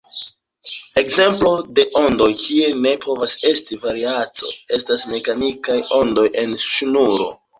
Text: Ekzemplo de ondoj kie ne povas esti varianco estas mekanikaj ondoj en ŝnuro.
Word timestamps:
Ekzemplo 1.01 1.51
de 1.79 1.83
ondoj 2.01 2.29
kie 2.45 2.71
ne 2.87 2.93
povas 3.03 3.35
esti 3.51 3.79
varianco 3.85 4.49
estas 4.79 5.05
mekanikaj 5.13 5.79
ondoj 6.01 6.27
en 6.45 6.57
ŝnuro. 6.67 7.29